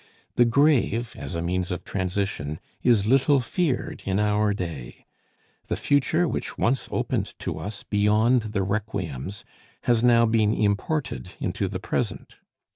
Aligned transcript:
The 0.33 0.45
grave, 0.45 1.13
as 1.15 1.35
a 1.35 1.43
means 1.43 1.69
of 1.69 1.83
transition, 1.85 2.59
is 2.81 3.05
little 3.05 3.39
feared 3.39 4.01
in 4.03 4.19
our 4.19 4.51
day. 4.51 5.05
The 5.67 5.75
future, 5.75 6.27
which 6.27 6.57
once 6.57 6.87
opened 6.89 7.37
to 7.37 7.59
us 7.59 7.83
beyond 7.83 8.41
the 8.53 8.63
requiems, 8.63 9.45
has 9.83 10.01
now 10.03 10.25
been 10.25 10.55
imported 10.55 11.33
into 11.39 11.67
the 11.67 11.79
present. 11.79 12.37